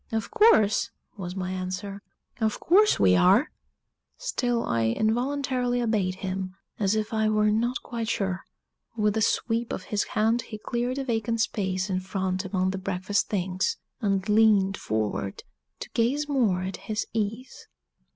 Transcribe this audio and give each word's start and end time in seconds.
"Of 0.11 0.31
course," 0.31 0.89
was 1.15 1.35
my 1.35 1.51
answer, 1.51 2.01
"of 2.39 2.59
course 2.59 2.99
we 2.99 3.15
are!" 3.15 3.51
Still 4.17 4.65
I 4.65 4.85
involuntarily 4.87 5.79
obeyed 5.79 6.15
him, 6.25 6.55
as 6.79 6.95
if 6.95 7.13
I 7.13 7.29
were 7.29 7.51
not 7.51 7.83
quite 7.83 8.09
sure. 8.09 8.41
With 8.97 9.15
a 9.15 9.21
sweep 9.21 9.71
of 9.71 9.83
his 9.93 10.05
hand 10.05 10.41
he 10.41 10.57
cleared 10.57 10.97
a 10.97 11.03
vacant 11.03 11.39
space 11.41 11.87
in 11.87 11.99
front 11.99 12.43
among 12.45 12.71
the 12.71 12.79
breakfast 12.79 13.29
things, 13.29 13.77
and 14.01 14.27
leaned 14.27 14.75
forward 14.75 15.43
to 15.81 15.89
gaze 15.91 16.27
more 16.27 16.63
at 16.63 16.77
his 16.77 17.05
ease. 17.13 17.67